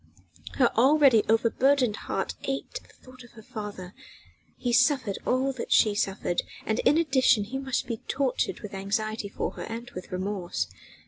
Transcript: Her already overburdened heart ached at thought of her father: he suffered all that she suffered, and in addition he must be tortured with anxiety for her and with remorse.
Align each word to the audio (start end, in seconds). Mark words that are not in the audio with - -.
Her 0.53 0.71
already 0.75 1.21
overburdened 1.29 1.95
heart 1.95 2.33
ached 2.45 2.79
at 2.83 2.91
thought 2.91 3.23
of 3.23 3.33
her 3.33 3.43
father: 3.43 3.93
he 4.57 4.73
suffered 4.73 5.19
all 5.27 5.53
that 5.53 5.71
she 5.71 5.93
suffered, 5.93 6.41
and 6.65 6.79
in 6.79 6.97
addition 6.97 7.43
he 7.43 7.59
must 7.59 7.85
be 7.85 7.97
tortured 8.07 8.61
with 8.61 8.73
anxiety 8.73 9.29
for 9.29 9.51
her 9.51 9.63
and 9.63 9.91
with 9.91 10.11
remorse. 10.11 10.65